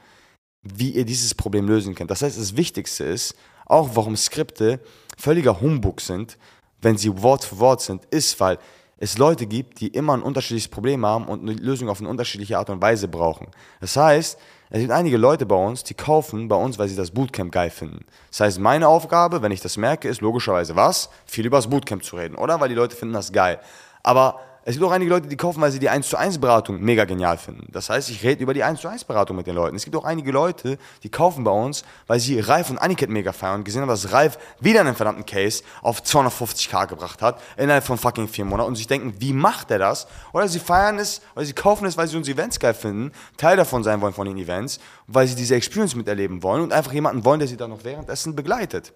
wie 0.62 0.92
ihr 0.92 1.06
dieses 1.06 1.34
Problem 1.34 1.68
lösen 1.68 1.96
könnt. 1.96 2.12
Das 2.12 2.22
heißt, 2.22 2.38
das 2.38 2.56
Wichtigste 2.56 3.04
ist, 3.04 3.36
auch 3.66 3.90
warum 3.96 4.16
Skripte 4.16 4.80
völliger 5.18 5.60
Humbug 5.60 6.02
sind, 6.02 6.38
wenn 6.82 6.98
sie 6.98 7.22
Wort 7.24 7.44
für 7.44 7.58
Wort 7.58 7.82
sind, 7.82 8.06
ist, 8.06 8.40
weil 8.40 8.60
es 9.00 9.18
Leute 9.18 9.46
gibt, 9.46 9.80
die 9.80 9.88
immer 9.88 10.14
ein 10.14 10.24
unterschiedliches 10.24 10.70
Problem 10.70 11.06
haben 11.06 11.26
und 11.26 11.42
eine 11.42 11.54
Lösung 11.54 11.90
auf 11.90 12.00
eine 12.00 12.10
unterschiedliche 12.10 12.58
Art 12.58 12.70
und 12.70 12.82
Weise 12.82 13.08
brauchen. 13.08 13.48
Das 13.80 13.96
heißt, 13.96 14.40
es 14.70 14.80
gibt 14.80 14.92
einige 14.92 15.18
Leute 15.18 15.46
bei 15.46 15.56
uns, 15.56 15.84
die 15.84 15.94
kaufen 15.94 16.48
bei 16.48 16.56
uns, 16.56 16.78
weil 16.78 16.90
sie 16.90 16.96
das 16.96 17.12
Bootcamp 17.12 17.52
geil 17.52 17.70
finden. 17.70 18.06
Das 18.32 18.42
heißt, 18.42 18.60
meine 18.60 18.88
Aufgabe, 18.88 19.42
wenn 19.42 19.52
ich 19.52 19.62
das 19.62 19.78
merke, 19.78 20.10
ist 20.10 20.22
logischerweise 20.22 20.76
was? 20.76 21.10
Viel 21.26 21.46
über 21.46 21.58
das 21.58 21.70
Bootcamp 21.70 22.04
zu 22.04 22.18
reden, 22.18 22.36
oder? 22.36 22.60
Weil 22.60 22.70
die 22.70 22.76
Leute 22.76 22.96
finden 22.96 23.14
das 23.14 23.32
geil. 23.32 23.60
Aber 24.04 24.40
es 24.68 24.74
gibt 24.74 24.84
auch 24.84 24.92
einige 24.92 25.10
Leute, 25.10 25.30
die 25.30 25.38
kaufen, 25.38 25.62
weil 25.62 25.72
sie 25.72 25.80
die 25.80 25.88
1 25.88 26.10
zu 26.10 26.18
1 26.18 26.40
Beratung 26.40 26.82
mega 26.82 27.06
genial 27.06 27.38
finden. 27.38 27.70
Das 27.72 27.90
heißt, 27.90 28.10
ich 28.10 28.22
rede 28.22 28.44
über 28.44 28.54
die 28.54 28.64
1 28.64 28.82
zu 28.82 28.90
1 28.90 29.06
Beratung 29.06 29.38
mit 29.38 29.48
den 29.48 29.56
Leuten. 29.56 29.78
Es 29.78 29.86
gibt 29.86 29.96
auch 29.96 30.04
einige 30.04 30.30
Leute, 30.30 30.78
die 31.04 31.10
kaufen 31.10 31.46
bei 31.46 31.52
uns, 31.52 31.86
weil 32.06 32.20
sie 32.20 32.38
Ralf 32.42 32.70
und 32.70 32.78
Aniket 32.78 33.10
mega 33.10 33.32
feiern 33.32 33.60
und 33.60 33.64
gesehen 33.64 33.82
haben, 33.82 33.88
dass 33.88 34.12
Ralf 34.12 34.38
wieder 34.60 34.82
einen 34.82 34.94
verdammten 34.94 35.26
Case 35.26 35.64
auf 35.82 36.02
250k 36.02 36.88
gebracht 36.88 37.22
hat, 37.22 37.42
innerhalb 37.56 37.86
von 37.86 37.98
fucking 37.98 38.28
vier 38.28 38.44
Monaten 38.44 38.68
und 38.68 38.76
sich 38.76 38.88
denken, 38.88 39.14
wie 39.20 39.32
macht 39.32 39.72
er 39.72 39.80
das? 39.80 40.06
Oder 40.34 40.50
sie 40.50 40.60
feiern 40.60 41.00
es, 41.00 41.22
oder 41.34 41.46
sie 41.46 41.54
kaufen 41.54 41.86
es, 41.86 41.96
weil 41.96 42.10
sie 42.10 42.18
unsere 42.18 42.38
Events 42.38 42.60
geil 42.60 42.74
finden, 42.74 43.14
Teil 43.38 43.56
davon 43.56 43.86
sein 43.86 44.02
wollen 44.02 44.14
von 44.14 44.28
den 44.28 44.38
Events, 44.38 44.82
weil 45.08 45.28
sie 45.28 45.36
diese 45.36 45.56
Experience 45.56 45.96
miterleben 45.96 46.44
wollen 46.44 46.64
und 46.64 46.74
einfach 46.74 46.92
jemanden 46.92 47.24
wollen, 47.24 47.40
der 47.40 47.48
sie 47.48 47.56
dann 47.56 47.70
noch 47.70 47.86
währenddessen 47.86 48.36
begleitet. 48.36 48.92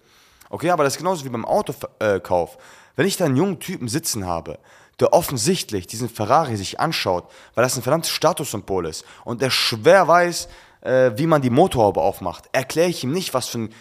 Okay, 0.50 0.68
aber 0.68 0.84
das 0.84 0.92
ist 0.92 0.98
genauso 0.98 1.24
wie 1.24 1.30
beim 1.30 1.46
Autokauf. 1.46 2.58
Wenn 2.96 3.06
ich 3.06 3.16
da 3.16 3.24
einen 3.24 3.36
jungen 3.36 3.60
Typen 3.60 3.88
sitzen 3.88 4.26
habe, 4.26 4.58
der 5.00 5.12
offensichtlich 5.12 5.86
diesen 5.86 6.08
Ferrari 6.08 6.56
sich 6.56 6.80
anschaut, 6.80 7.30
weil 7.54 7.64
das 7.64 7.76
ein 7.76 7.82
verdammtes 7.82 8.10
Statussymbol 8.10 8.86
ist 8.86 9.04
und 9.24 9.42
der 9.42 9.50
schwer 9.50 10.06
weiß, 10.06 10.48
äh, 10.82 11.12
wie 11.16 11.26
man 11.26 11.42
die 11.42 11.50
Motorhaube 11.50 12.00
aufmacht, 12.00 12.48
erkläre 12.52 12.88
ich 12.88 13.02
ihm 13.04 13.12
nicht, 13.12 13.34
was 13.34 13.48
für 13.48 13.58
ein 13.58 13.74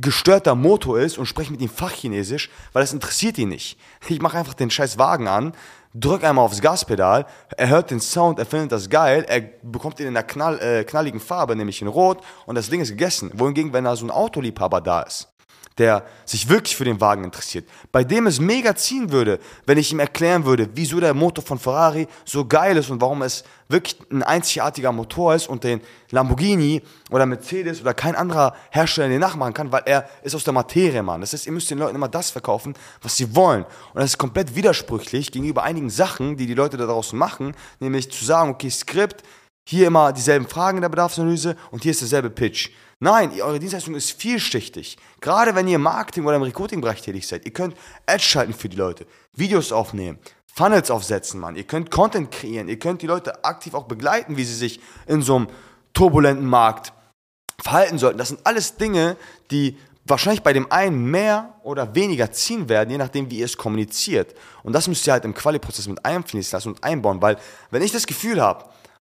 gestörter 0.00 0.54
Motor 0.54 1.00
ist 1.00 1.18
und 1.18 1.26
spreche 1.26 1.50
mit 1.50 1.60
ihm 1.60 1.68
Fachchinesisch, 1.68 2.50
weil 2.72 2.82
das 2.82 2.92
interessiert 2.92 3.38
ihn 3.38 3.48
nicht. 3.48 3.78
Ich 4.08 4.20
mache 4.20 4.38
einfach 4.38 4.54
den 4.54 4.70
scheiß 4.70 4.96
Wagen 4.98 5.26
an, 5.26 5.54
drücke 5.94 6.28
einmal 6.28 6.44
aufs 6.44 6.60
Gaspedal, 6.60 7.26
er 7.56 7.68
hört 7.68 7.90
den 7.90 8.00
Sound, 8.00 8.38
er 8.38 8.46
findet 8.46 8.72
das 8.72 8.88
geil, 8.88 9.24
er 9.28 9.40
bekommt 9.40 9.98
ihn 9.98 10.06
in 10.06 10.16
einer 10.16 10.26
knall, 10.26 10.60
äh, 10.60 10.84
knalligen 10.84 11.20
Farbe, 11.20 11.56
nämlich 11.56 11.82
in 11.82 11.88
Rot, 11.88 12.22
und 12.46 12.54
das 12.54 12.70
Ding 12.70 12.80
ist 12.80 12.90
gegessen. 12.90 13.32
Wohingegen, 13.34 13.72
wenn 13.72 13.84
da 13.84 13.96
so 13.96 14.06
ein 14.06 14.10
Autoliebhaber 14.10 14.80
da 14.80 15.02
ist, 15.02 15.28
der 15.78 16.04
sich 16.24 16.48
wirklich 16.48 16.76
für 16.76 16.84
den 16.84 17.00
Wagen 17.00 17.24
interessiert, 17.24 17.68
bei 17.90 18.04
dem 18.04 18.26
es 18.26 18.40
mega 18.40 18.74
ziehen 18.74 19.10
würde, 19.10 19.38
wenn 19.66 19.78
ich 19.78 19.92
ihm 19.92 20.00
erklären 20.00 20.44
würde, 20.44 20.68
wieso 20.74 21.00
der 21.00 21.14
Motor 21.14 21.44
von 21.44 21.58
Ferrari 21.58 22.06
so 22.24 22.44
geil 22.44 22.76
ist 22.76 22.90
und 22.90 23.00
warum 23.00 23.22
es 23.22 23.44
wirklich 23.68 23.96
ein 24.10 24.22
einzigartiger 24.22 24.92
Motor 24.92 25.34
ist 25.34 25.48
und 25.48 25.64
den 25.64 25.80
Lamborghini 26.10 26.82
oder 27.10 27.26
Mercedes 27.26 27.80
oder 27.80 27.94
kein 27.94 28.14
anderer 28.14 28.54
Hersteller 28.70 29.08
den 29.08 29.20
nachmachen 29.20 29.54
kann, 29.54 29.72
weil 29.72 29.82
er 29.86 30.08
ist 30.22 30.34
aus 30.34 30.44
der 30.44 30.52
Materie, 30.52 31.02
Mann. 31.02 31.22
Das 31.22 31.32
heißt, 31.32 31.46
ihr 31.46 31.52
müsst 31.52 31.70
den 31.70 31.78
Leuten 31.78 31.96
immer 31.96 32.08
das 32.08 32.30
verkaufen, 32.30 32.74
was 33.00 33.16
sie 33.16 33.34
wollen. 33.34 33.64
Und 33.64 34.00
das 34.00 34.10
ist 34.10 34.18
komplett 34.18 34.54
widersprüchlich 34.54 35.32
gegenüber 35.32 35.62
einigen 35.62 35.90
Sachen, 35.90 36.36
die 36.36 36.46
die 36.46 36.54
Leute 36.54 36.76
da 36.76 36.86
draußen 36.86 37.18
machen, 37.18 37.54
nämlich 37.80 38.12
zu 38.12 38.24
sagen, 38.24 38.50
okay, 38.50 38.70
Skript, 38.70 39.22
hier 39.64 39.86
immer 39.86 40.12
dieselben 40.12 40.46
Fragen 40.46 40.78
in 40.78 40.82
der 40.82 40.88
Bedarfsanalyse 40.88 41.56
und 41.70 41.82
hier 41.82 41.92
ist 41.92 42.00
derselbe 42.00 42.30
Pitch. 42.30 42.70
Nein, 43.02 43.32
eure 43.40 43.58
Dienstleistung 43.58 43.96
ist 43.96 44.12
vielschichtig. 44.12 44.96
Gerade 45.20 45.56
wenn 45.56 45.66
ihr 45.66 45.74
im 45.74 45.82
Marketing 45.82 46.24
oder 46.24 46.36
im 46.36 46.42
Recruiting-Bereich 46.42 47.02
tätig 47.02 47.26
seid. 47.26 47.44
Ihr 47.44 47.52
könnt 47.52 47.76
Ads 48.06 48.22
schalten 48.22 48.54
für 48.54 48.68
die 48.68 48.76
Leute, 48.76 49.08
Videos 49.34 49.72
aufnehmen, 49.72 50.20
Funnels 50.46 50.88
aufsetzen, 50.88 51.40
Mann. 51.40 51.56
Ihr 51.56 51.64
könnt 51.64 51.90
Content 51.90 52.30
kreieren. 52.30 52.68
Ihr 52.68 52.78
könnt 52.78 53.02
die 53.02 53.08
Leute 53.08 53.44
aktiv 53.44 53.74
auch 53.74 53.88
begleiten, 53.88 54.36
wie 54.36 54.44
sie 54.44 54.54
sich 54.54 54.78
in 55.08 55.20
so 55.20 55.34
einem 55.34 55.48
turbulenten 55.92 56.46
Markt 56.46 56.92
verhalten 57.60 57.98
sollten. 57.98 58.18
Das 58.18 58.28
sind 58.28 58.46
alles 58.46 58.76
Dinge, 58.76 59.16
die 59.50 59.76
wahrscheinlich 60.04 60.44
bei 60.44 60.52
dem 60.52 60.70
einen 60.70 61.04
mehr 61.04 61.58
oder 61.64 61.96
weniger 61.96 62.30
ziehen 62.30 62.68
werden, 62.68 62.90
je 62.90 62.98
nachdem, 62.98 63.28
wie 63.32 63.38
ihr 63.38 63.46
es 63.46 63.56
kommuniziert. 63.56 64.32
Und 64.62 64.74
das 64.74 64.86
müsst 64.86 65.04
ihr 65.08 65.12
halt 65.12 65.24
im 65.24 65.34
Quali-Prozess 65.34 65.88
mit 65.88 66.04
einfließen 66.04 66.56
lassen 66.56 66.68
und 66.68 66.84
einbauen, 66.84 67.20
weil 67.20 67.36
wenn 67.72 67.82
ich 67.82 67.90
das 67.90 68.06
Gefühl 68.06 68.40
habe, 68.40 68.66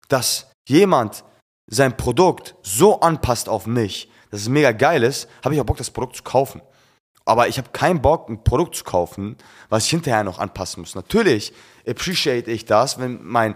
dass 0.09 0.51
jemand 0.67 1.23
sein 1.69 1.95
Produkt 1.95 2.55
so 2.61 2.99
anpasst 2.99 3.47
auf 3.47 3.67
mich, 3.67 4.11
dass 4.31 4.41
es 4.41 4.49
mega 4.49 4.71
geil 4.71 5.03
ist, 5.03 5.29
habe 5.43 5.55
ich 5.55 5.61
auch 5.61 5.65
Bock, 5.65 5.77
das 5.77 5.91
Produkt 5.91 6.15
zu 6.15 6.23
kaufen. 6.23 6.61
aber 7.25 7.47
ich 7.47 7.59
habe 7.59 7.69
keinen 7.69 8.01
Bock, 8.01 8.27
ein 8.27 8.43
Produkt 8.43 8.75
zu 8.75 8.83
kaufen, 8.83 9.37
was 9.69 9.85
ich 9.85 9.91
hinterher 9.91 10.23
noch 10.23 10.39
anpassen 10.39 10.81
muss. 10.81 10.95
Natürlich 10.95 11.53
appreciate 11.87 12.49
ich 12.49 12.65
das, 12.65 12.99
wenn 12.99 13.19
mein 13.23 13.53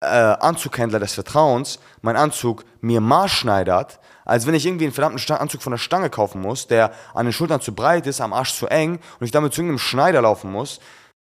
äh, 0.00 0.06
Anzughändler 0.06 0.98
des 0.98 1.14
Vertrauens 1.14 1.78
meinen 2.02 2.16
Anzug 2.16 2.64
mir 2.80 3.00
maßschneidert, 3.00 4.00
als 4.24 4.46
wenn 4.46 4.54
ich 4.54 4.66
irgendwie 4.66 4.84
einen 4.84 4.92
verdammten 4.92 5.36
Anzug 5.36 5.62
von 5.62 5.70
der 5.70 5.78
Stange 5.78 6.10
kaufen 6.10 6.40
muss, 6.40 6.66
der 6.66 6.92
an 7.14 7.26
den 7.26 7.32
Schultern 7.32 7.60
zu 7.60 7.72
breit 7.74 8.06
ist, 8.06 8.20
am 8.20 8.32
Arsch 8.32 8.54
zu 8.54 8.66
eng 8.66 8.98
und 9.20 9.24
ich 9.24 9.30
damit 9.30 9.52
zu 9.52 9.60
irgendeinem 9.60 9.78
Schneider 9.78 10.22
laufen 10.22 10.50
muss, 10.50 10.80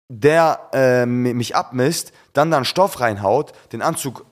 der 0.09 0.69
äh, 0.73 1.07
mich 1.07 1.57
abmisst, 1.57 2.13
dann 2.35 2.51
da 2.51 2.59
einen 2.59 2.67
Stoff 2.67 3.01
reinhaut, 3.01 3.53
den 3.73 3.83
Anzug 3.83 4.25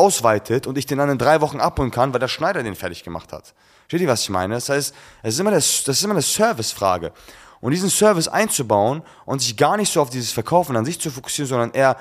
ausweitet 0.00 0.66
und 0.66 0.78
ich 0.78 0.86
den 0.86 0.98
dann 0.98 1.10
in 1.10 1.18
drei 1.18 1.40
Wochen 1.40 1.60
abholen 1.60 1.90
kann, 1.90 2.12
weil 2.12 2.20
der 2.20 2.28
Schneider 2.28 2.62
den 2.62 2.74
fertig 2.74 3.04
gemacht 3.04 3.32
hat. 3.32 3.54
Versteht 3.82 4.00
ihr, 4.00 4.08
was 4.08 4.22
ich 4.22 4.30
meine? 4.30 4.54
Das 4.54 4.68
heißt, 4.68 4.94
es 5.22 5.34
ist 5.34 5.40
immer 5.40 5.50
das, 5.50 5.84
das 5.84 5.98
ist 5.98 6.04
immer 6.04 6.14
eine 6.14 6.22
Servicefrage. 6.22 7.12
Und 7.60 7.72
diesen 7.72 7.90
Service 7.90 8.26
einzubauen 8.26 9.02
und 9.26 9.42
sich 9.42 9.56
gar 9.56 9.76
nicht 9.76 9.92
so 9.92 10.00
auf 10.00 10.08
dieses 10.08 10.32
Verkaufen 10.32 10.76
an 10.76 10.86
sich 10.86 10.98
zu 10.98 11.10
fokussieren, 11.10 11.48
sondern 11.48 11.72
eher 11.72 11.96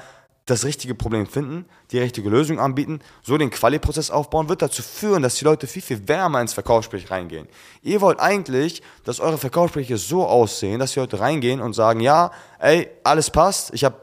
das 0.45 0.65
richtige 0.65 0.95
Problem 0.95 1.27
finden, 1.27 1.65
die 1.91 1.99
richtige 1.99 2.29
Lösung 2.29 2.59
anbieten, 2.59 3.01
so 3.21 3.37
den 3.37 3.49
Quali-Prozess 3.49 4.09
aufbauen, 4.09 4.49
wird 4.49 4.61
dazu 4.61 4.81
führen, 4.81 5.21
dass 5.21 5.35
die 5.35 5.45
Leute 5.45 5.67
viel, 5.67 5.81
viel 5.81 6.07
wärmer 6.07 6.41
ins 6.41 6.53
Verkaufsgespräch 6.53 7.11
reingehen. 7.11 7.47
Ihr 7.81 8.01
wollt 8.01 8.19
eigentlich, 8.19 8.81
dass 9.03 9.19
eure 9.19 9.37
Verkaufsgespräche 9.37 9.97
so 9.97 10.25
aussehen, 10.25 10.79
dass 10.79 10.93
die 10.93 10.99
Leute 10.99 11.19
reingehen 11.19 11.61
und 11.61 11.73
sagen, 11.73 11.99
ja, 11.99 12.31
ey, 12.59 12.89
alles 13.03 13.29
passt, 13.29 13.73
ich 13.73 13.83
habe 13.83 13.97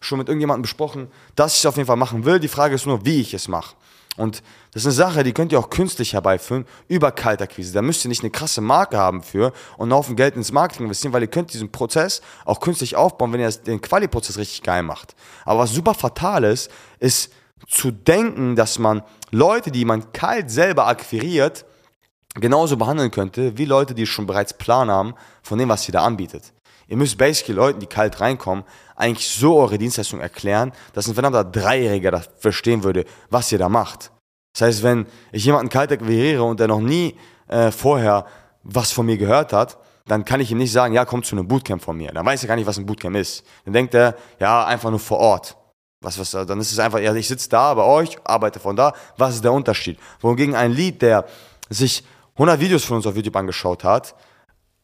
schon 0.00 0.18
mit 0.18 0.28
irgendjemandem 0.28 0.62
besprochen, 0.62 1.08
dass 1.36 1.54
ich 1.54 1.60
es 1.60 1.66
auf 1.66 1.76
jeden 1.76 1.86
Fall 1.86 1.96
machen 1.96 2.24
will, 2.24 2.40
die 2.40 2.48
Frage 2.48 2.74
ist 2.74 2.86
nur, 2.86 3.04
wie 3.04 3.20
ich 3.20 3.34
es 3.34 3.48
mache. 3.48 3.76
Und 4.16 4.42
das 4.72 4.82
ist 4.82 4.86
eine 4.86 4.94
Sache, 4.94 5.22
die 5.22 5.32
könnt 5.32 5.52
ihr 5.52 5.58
auch 5.58 5.70
künstlich 5.70 6.14
herbeiführen 6.14 6.66
über 6.88 7.12
Kaltakquise. 7.12 7.72
Da 7.72 7.80
müsst 7.80 8.04
ihr 8.04 8.08
nicht 8.08 8.22
eine 8.22 8.30
krasse 8.30 8.60
Marke 8.60 8.98
haben 8.98 9.22
für 9.22 9.52
und 9.76 9.84
einen 9.84 9.94
Haufen 9.94 10.16
Geld 10.16 10.36
ins 10.36 10.52
Marketing 10.52 10.86
investieren, 10.86 11.12
weil 11.12 11.22
ihr 11.22 11.28
könnt 11.28 11.52
diesen 11.52 11.70
Prozess 11.70 12.20
auch 12.44 12.60
künstlich 12.60 12.96
aufbauen, 12.96 13.32
wenn 13.32 13.40
ihr 13.40 13.50
den 13.50 13.80
Quali-Prozess 13.80 14.36
richtig 14.36 14.62
geil 14.62 14.82
macht. 14.82 15.14
Aber 15.44 15.60
was 15.60 15.72
super 15.72 15.94
fatal 15.94 16.44
ist, 16.44 16.70
ist 16.98 17.32
zu 17.68 17.90
denken, 17.90 18.56
dass 18.56 18.78
man 18.78 19.02
Leute, 19.30 19.70
die 19.70 19.84
man 19.84 20.12
kalt 20.12 20.50
selber 20.50 20.86
akquiriert, 20.86 21.64
genauso 22.34 22.76
behandeln 22.76 23.10
könnte, 23.10 23.56
wie 23.58 23.64
Leute, 23.64 23.94
die 23.94 24.06
schon 24.06 24.26
bereits 24.26 24.54
Plan 24.54 24.90
haben 24.90 25.14
von 25.42 25.58
dem, 25.58 25.68
was 25.68 25.84
sie 25.84 25.92
da 25.92 26.04
anbietet. 26.04 26.52
Ihr 26.90 26.96
müsst 26.96 27.16
basically 27.16 27.54
Leuten, 27.54 27.78
die 27.78 27.86
kalt 27.86 28.20
reinkommen, 28.20 28.64
eigentlich 28.96 29.28
so 29.28 29.58
eure 29.58 29.78
Dienstleistung 29.78 30.20
erklären, 30.20 30.72
dass 30.92 31.06
ein 31.06 31.14
verdammter 31.14 31.44
Dreijähriger 31.44 32.10
das 32.10 32.28
verstehen 32.36 32.82
würde, 32.82 33.04
was 33.30 33.50
ihr 33.52 33.58
da 33.58 33.68
macht. 33.68 34.10
Das 34.52 34.62
heißt, 34.62 34.82
wenn 34.82 35.06
ich 35.30 35.44
jemanden 35.44 35.68
kalt 35.68 35.92
akquiriere 35.92 36.42
und 36.42 36.58
der 36.58 36.66
noch 36.66 36.80
nie 36.80 37.16
äh, 37.46 37.70
vorher 37.70 38.26
was 38.64 38.90
von 38.90 39.06
mir 39.06 39.16
gehört 39.16 39.52
hat, 39.52 39.78
dann 40.06 40.24
kann 40.24 40.40
ich 40.40 40.50
ihm 40.50 40.58
nicht 40.58 40.72
sagen, 40.72 40.92
ja, 40.92 41.04
komm 41.04 41.22
zu 41.22 41.36
einem 41.36 41.46
Bootcamp 41.46 41.80
von 41.80 41.96
mir. 41.96 42.10
Dann 42.10 42.26
weiß 42.26 42.42
er 42.42 42.48
gar 42.48 42.56
nicht, 42.56 42.66
was 42.66 42.76
ein 42.76 42.86
Bootcamp 42.86 43.16
ist. 43.16 43.44
Dann 43.64 43.72
denkt 43.72 43.94
er, 43.94 44.16
ja, 44.40 44.64
einfach 44.66 44.90
nur 44.90 44.98
vor 44.98 45.18
Ort. 45.18 45.56
Was, 46.02 46.18
was, 46.18 46.32
dann 46.32 46.58
ist 46.58 46.72
es 46.72 46.78
einfach, 46.80 46.98
ja, 46.98 47.14
ich 47.14 47.28
sitze 47.28 47.48
da 47.48 47.72
bei 47.72 47.84
euch, 47.84 48.18
arbeite 48.24 48.58
von 48.58 48.74
da. 48.74 48.94
Was 49.16 49.36
ist 49.36 49.44
der 49.44 49.52
Unterschied? 49.52 49.96
Wohingegen 50.20 50.56
ein 50.56 50.72
Lied, 50.72 51.02
der 51.02 51.24
sich 51.68 52.02
100 52.32 52.58
Videos 52.58 52.84
von 52.84 52.96
uns 52.96 53.06
auf 53.06 53.14
YouTube 53.14 53.36
angeschaut 53.36 53.84
hat, 53.84 54.16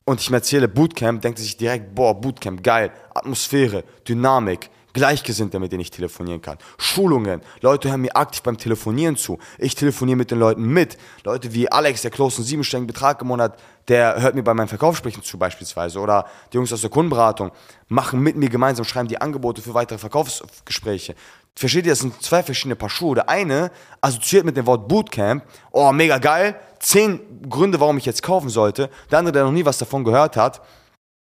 und 0.06 0.20
ich 0.20 0.30
mir 0.30 0.36
erzähle 0.36 0.68
Bootcamp, 0.68 1.20
denkt 1.20 1.38
sich 1.38 1.56
direkt, 1.56 1.94
boah, 1.94 2.18
Bootcamp, 2.18 2.62
geil, 2.62 2.92
Atmosphäre, 3.12 3.84
Dynamik, 4.08 4.70
Gleichgesinnte, 4.92 5.58
mit 5.58 5.72
denen 5.72 5.82
ich 5.82 5.90
telefonieren 5.90 6.40
kann. 6.40 6.56
Schulungen, 6.78 7.42
Leute 7.60 7.90
hören 7.90 8.00
mir 8.00 8.16
aktiv 8.16 8.40
beim 8.42 8.56
Telefonieren 8.56 9.16
zu. 9.16 9.38
Ich 9.58 9.74
telefoniere 9.74 10.16
mit 10.16 10.30
den 10.30 10.38
Leuten 10.38 10.62
mit. 10.62 10.96
Leute 11.24 11.52
wie 11.52 11.70
Alex, 11.70 12.00
der 12.00 12.10
close 12.10 12.38
einen 12.38 12.46
siebenstelligen 12.46 12.86
Betrag 12.86 13.20
im 13.20 13.28
Monat, 13.28 13.58
der 13.88 14.22
hört 14.22 14.34
mir 14.36 14.42
bei 14.42 14.54
meinen 14.54 14.68
Verkaufssprechen 14.68 15.22
zu 15.22 15.38
beispielsweise. 15.38 15.98
Oder 15.98 16.26
die 16.52 16.56
Jungs 16.56 16.72
aus 16.72 16.80
der 16.80 16.88
Kundenberatung 16.88 17.50
machen 17.88 18.20
mit 18.20 18.36
mir 18.36 18.48
gemeinsam, 18.48 18.86
schreiben 18.86 19.08
die 19.08 19.20
Angebote 19.20 19.60
für 19.60 19.74
weitere 19.74 19.98
Verkaufsgespräche. 19.98 21.14
Versteht 21.56 21.84
ihr, 21.86 21.92
das 21.92 21.98
sind 21.98 22.22
zwei 22.22 22.42
verschiedene 22.42 22.76
Paar 22.76 22.90
Schuhe. 22.90 23.16
Der 23.16 23.28
eine 23.28 23.70
assoziiert 24.00 24.44
mit 24.44 24.56
dem 24.56 24.66
Wort 24.66 24.88
Bootcamp, 24.88 25.42
oh, 25.72 25.92
mega 25.92 26.18
geil, 26.18 26.58
zehn 26.80 27.48
Gründe, 27.48 27.80
warum 27.80 27.98
ich 27.98 28.06
jetzt 28.06 28.22
kaufen 28.22 28.48
sollte. 28.48 28.90
Der 29.10 29.18
andere, 29.18 29.32
der 29.32 29.44
noch 29.44 29.52
nie 29.52 29.64
was 29.64 29.78
davon 29.78 30.04
gehört 30.04 30.36
hat, 30.36 30.62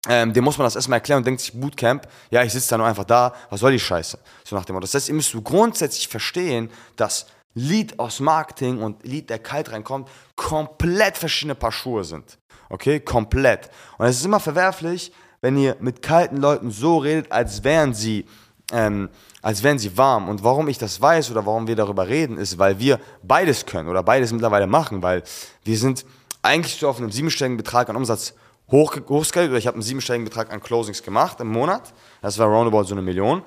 ähm, 0.08 0.32
dem 0.32 0.44
muss 0.44 0.56
man 0.56 0.64
das 0.64 0.76
erstmal 0.76 0.98
erklären 0.98 1.18
und 1.18 1.26
denkt 1.26 1.42
sich, 1.42 1.52
Bootcamp, 1.52 2.08
ja, 2.30 2.42
ich 2.42 2.52
sitze 2.52 2.70
da 2.70 2.78
nur 2.78 2.86
einfach 2.86 3.04
da, 3.04 3.34
was 3.50 3.60
soll 3.60 3.72
die 3.72 3.78
Scheiße? 3.78 4.18
So 4.44 4.56
nach 4.56 4.64
dem 4.64 4.74
Motto. 4.74 4.84
Das 4.84 4.94
heißt, 4.94 5.08
ihr 5.08 5.14
müsst 5.14 5.36
grundsätzlich 5.44 6.08
verstehen, 6.08 6.70
dass 6.96 7.26
Lead 7.54 7.98
aus 7.98 8.20
Marketing 8.20 8.80
und 8.80 9.04
Lead, 9.04 9.28
der 9.28 9.40
kalt 9.40 9.72
reinkommt, 9.72 10.08
komplett 10.36 11.18
verschiedene 11.18 11.54
Paar 11.54 11.72
Schuhe 11.72 12.04
sind. 12.04 12.38
Okay, 12.70 13.00
komplett. 13.00 13.68
Und 13.98 14.06
es 14.06 14.18
ist 14.18 14.24
immer 14.24 14.40
verwerflich, 14.40 15.12
wenn 15.40 15.56
ihr 15.56 15.76
mit 15.80 16.02
kalten 16.02 16.36
Leuten 16.36 16.70
so 16.70 16.98
redet, 16.98 17.32
als 17.32 17.64
wären 17.64 17.92
sie, 17.92 18.26
ähm, 18.72 19.08
als 19.42 19.62
wären 19.62 19.78
sie 19.78 19.96
warm. 19.96 20.28
Und 20.28 20.44
warum 20.44 20.68
ich 20.68 20.78
das 20.78 21.00
weiß 21.00 21.30
oder 21.30 21.46
warum 21.46 21.66
wir 21.66 21.76
darüber 21.76 22.08
reden, 22.08 22.36
ist, 22.36 22.58
weil 22.58 22.78
wir 22.78 23.00
beides 23.22 23.66
können 23.66 23.88
oder 23.88 24.02
beides 24.02 24.32
mittlerweile 24.32 24.66
machen, 24.66 25.02
weil 25.02 25.22
wir 25.64 25.78
sind 25.78 26.04
eigentlich 26.42 26.76
so 26.76 26.88
auf 26.88 26.98
einem 26.98 27.10
siebenstelligen 27.10 27.56
Betrag 27.56 27.88
an 27.88 27.96
Umsatz 27.96 28.34
hoch, 28.70 28.96
hochskaliert 29.08 29.50
oder 29.50 29.58
ich 29.58 29.66
habe 29.66 29.76
einen 29.76 29.82
siebenstelligen 29.82 30.24
Betrag 30.24 30.52
an 30.52 30.60
Closings 30.60 31.02
gemacht 31.02 31.40
im 31.40 31.48
Monat. 31.48 31.92
Das 32.22 32.38
war 32.38 32.46
roundabout 32.46 32.84
so 32.84 32.94
eine 32.94 33.02
Million. 33.02 33.42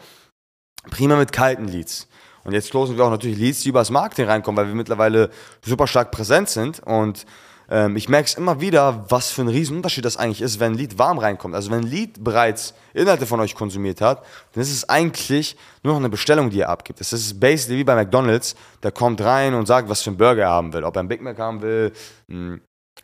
Prima 0.90 1.16
mit 1.16 1.32
kalten 1.32 1.68
Leads. 1.68 2.08
Und 2.44 2.54
jetzt 2.54 2.72
closen 2.72 2.98
wir 2.98 3.06
auch 3.06 3.10
natürlich 3.10 3.38
Leads, 3.38 3.62
die 3.62 3.70
über 3.70 3.80
das 3.80 3.90
Marketing 3.90 4.26
reinkommen, 4.26 4.58
weil 4.58 4.68
wir 4.68 4.76
mittlerweile 4.76 5.30
super 5.64 5.88
stark 5.88 6.12
präsent 6.12 6.50
sind. 6.50 6.82
Und 6.82 7.26
ähm, 7.70 7.96
ich 7.96 8.10
merke 8.10 8.28
es 8.28 8.36
immer 8.36 8.62
wieder, 8.62 9.06
was 9.10 9.32
für 9.32 9.42
ein 9.42 9.48
Riesenunterschied 9.48 10.06
das 10.06 10.18
eigentlich 10.18 10.42
ist, 10.42 10.60
wenn 10.60 10.74
ein 10.74 10.78
Lead 10.78 10.98
warm 10.98 11.18
reinkommt. 11.18 11.56
Also 11.56 11.72
wenn 11.72 11.82
ein 11.82 11.88
Lead 11.88 12.24
bereits 12.24 12.74
Inhalte 12.94 13.26
von 13.26 13.40
euch 13.40 13.56
konsumiert 13.56 14.02
hat, 14.02 14.24
dann 14.54 14.62
ist 14.62 14.72
es 14.72 14.88
eigentlich 14.90 15.58
nur 15.84 15.94
noch 15.94 16.00
eine 16.00 16.10
Bestellung, 16.10 16.50
die 16.50 16.58
ihr 16.58 16.70
abgibt. 16.70 17.00
Das 17.00 17.14
ist 17.14 17.40
basically 17.40 17.80
wie 17.80 17.84
bei 17.84 17.96
McDonalds. 17.96 18.56
Der 18.82 18.92
kommt 18.92 19.22
rein 19.22 19.54
und 19.54 19.66
sagt, 19.66 19.90
was 19.90 20.02
für 20.02 20.10
einen 20.10 20.18
Burger 20.18 20.44
er 20.44 20.50
haben 20.50 20.74
will. 20.74 20.84
Ob 20.84 20.96
er 20.96 21.00
einen 21.00 21.10
Big 21.10 21.22
Mac 21.22 21.40
haben 21.40 21.62
will, 21.62 21.94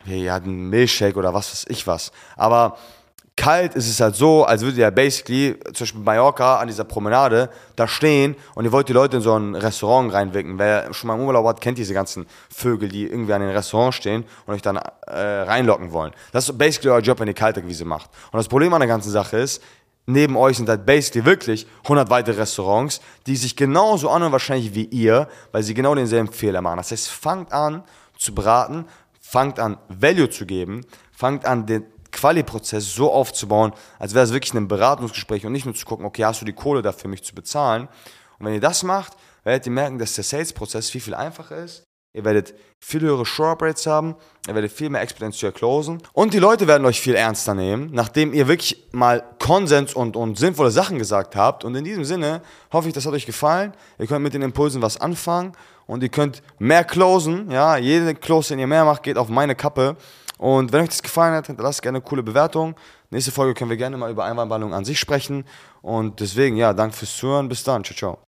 ja, 0.06 0.36
ein 0.36 0.68
Milchshake 0.68 1.16
oder 1.16 1.34
was 1.34 1.50
weiß 1.50 1.66
ich 1.68 1.86
was. 1.86 2.12
Aber 2.36 2.78
kalt 3.40 3.74
ist 3.74 3.88
es 3.88 4.00
halt 4.00 4.16
so, 4.16 4.44
als 4.44 4.60
würdet 4.60 4.78
ihr 4.78 4.90
basically, 4.90 5.58
zum 5.72 5.84
Beispiel 5.84 6.00
Mallorca 6.02 6.58
an 6.58 6.66
dieser 6.66 6.84
Promenade, 6.84 7.48
da 7.74 7.88
stehen 7.88 8.36
und 8.54 8.66
ihr 8.66 8.72
wollt 8.72 8.90
die 8.90 8.92
Leute 8.92 9.16
in 9.16 9.22
so 9.22 9.34
ein 9.34 9.54
Restaurant 9.54 10.12
reinwecken. 10.12 10.58
Wer 10.58 10.92
schon 10.92 11.08
mal 11.08 11.14
im 11.14 11.22
Urlaub 11.22 11.46
hat, 11.46 11.58
kennt 11.62 11.78
diese 11.78 11.94
ganzen 11.94 12.26
Vögel, 12.50 12.90
die 12.90 13.06
irgendwie 13.06 13.32
an 13.32 13.40
den 13.40 13.48
Restaurants 13.48 13.96
stehen 13.96 14.24
und 14.44 14.54
euch 14.54 14.60
dann 14.60 14.76
äh, 14.76 14.82
reinlocken 15.10 15.90
wollen. 15.90 16.12
Das 16.32 16.50
ist 16.50 16.58
basically 16.58 16.90
euer 16.90 17.00
Job, 17.00 17.18
wenn 17.18 17.28
ihr 17.28 17.34
Kaltakquise 17.34 17.86
macht. 17.86 18.10
Und 18.30 18.36
das 18.36 18.46
Problem 18.46 18.74
an 18.74 18.80
der 18.80 18.88
ganzen 18.88 19.10
Sache 19.10 19.38
ist, 19.38 19.62
neben 20.04 20.36
euch 20.36 20.58
sind 20.58 20.68
halt 20.68 20.84
basically 20.84 21.24
wirklich 21.24 21.66
100 21.84 22.10
weitere 22.10 22.38
Restaurants, 22.38 23.00
die 23.26 23.36
sich 23.36 23.56
genauso 23.56 24.10
anhören 24.10 24.32
wahrscheinlich 24.32 24.74
wie 24.74 24.84
ihr, 24.84 25.28
weil 25.50 25.62
sie 25.62 25.72
genau 25.72 25.94
denselben 25.94 26.30
Fehler 26.30 26.60
machen. 26.60 26.76
Das 26.76 26.90
heißt, 26.90 27.08
fangt 27.08 27.54
an 27.54 27.84
zu 28.18 28.34
beraten, 28.34 28.84
fangt 29.18 29.58
an, 29.58 29.78
Value 29.88 30.28
zu 30.28 30.44
geben, 30.44 30.84
fangt 31.10 31.46
an, 31.46 31.64
den 31.64 31.86
Quali-Prozess 32.10 32.94
so 32.94 33.12
aufzubauen, 33.12 33.72
als 33.98 34.14
wäre 34.14 34.24
es 34.24 34.32
wirklich 34.32 34.54
ein 34.54 34.68
Beratungsgespräch 34.68 35.46
und 35.46 35.52
nicht 35.52 35.66
nur 35.66 35.74
zu 35.74 35.86
gucken, 35.86 36.04
okay, 36.04 36.24
hast 36.24 36.40
du 36.40 36.44
die 36.44 36.52
Kohle 36.52 36.82
dafür, 36.82 37.10
mich 37.10 37.24
zu 37.24 37.34
bezahlen? 37.34 37.88
Und 38.38 38.46
wenn 38.46 38.54
ihr 38.54 38.60
das 38.60 38.82
macht, 38.82 39.16
werdet 39.44 39.66
ihr 39.66 39.72
merken, 39.72 39.98
dass 39.98 40.14
der 40.14 40.24
Sales-Prozess 40.24 40.90
viel, 40.90 41.00
viel 41.00 41.14
einfacher 41.14 41.56
ist. 41.58 41.84
Ihr 42.12 42.24
werdet 42.24 42.54
viel 42.80 43.02
höhere 43.02 43.24
Shore-Rates 43.24 43.86
haben, 43.86 44.16
ihr 44.48 44.54
werdet 44.54 44.72
viel 44.72 44.90
mehr 44.90 45.00
exponentiell 45.00 45.52
closen 45.52 46.02
und 46.12 46.34
die 46.34 46.40
Leute 46.40 46.66
werden 46.66 46.84
euch 46.84 47.00
viel 47.00 47.14
ernster 47.14 47.54
nehmen, 47.54 47.90
nachdem 47.92 48.32
ihr 48.32 48.48
wirklich 48.48 48.88
mal 48.90 49.22
Konsens 49.38 49.94
und, 49.94 50.16
und 50.16 50.36
sinnvolle 50.36 50.72
Sachen 50.72 50.98
gesagt 50.98 51.36
habt. 51.36 51.64
Und 51.64 51.76
in 51.76 51.84
diesem 51.84 52.04
Sinne 52.04 52.42
hoffe 52.72 52.88
ich, 52.88 52.94
das 52.94 53.06
hat 53.06 53.12
euch 53.12 53.26
gefallen. 53.26 53.74
Ihr 54.00 54.08
könnt 54.08 54.24
mit 54.24 54.34
den 54.34 54.42
Impulsen 54.42 54.82
was 54.82 55.00
anfangen 55.00 55.52
und 55.86 56.02
ihr 56.02 56.08
könnt 56.08 56.42
mehr 56.58 56.82
closen. 56.82 57.48
Ja, 57.50 57.76
jede 57.76 58.16
Close, 58.16 58.48
den 58.48 58.58
ihr 58.58 58.66
mehr 58.66 58.84
macht, 58.84 59.04
geht 59.04 59.16
auf 59.16 59.28
meine 59.28 59.54
Kappe. 59.54 59.96
Und 60.40 60.72
wenn 60.72 60.80
euch 60.80 60.88
das 60.88 61.02
gefallen 61.02 61.34
hat, 61.34 61.48
hinterlasst 61.48 61.82
gerne 61.82 61.98
eine 61.98 62.02
coole 62.02 62.22
Bewertung. 62.22 62.74
Nächste 63.10 63.30
Folge 63.30 63.52
können 63.52 63.68
wir 63.68 63.76
gerne 63.76 63.98
mal 63.98 64.10
über 64.10 64.24
Einwandballung 64.24 64.72
an 64.72 64.86
sich 64.86 64.98
sprechen. 64.98 65.44
Und 65.82 66.20
deswegen, 66.20 66.56
ja, 66.56 66.72
danke 66.72 66.96
fürs 66.96 67.14
Zuhören. 67.14 67.50
Bis 67.50 67.62
dann. 67.62 67.84
Ciao, 67.84 67.94
ciao. 67.94 68.29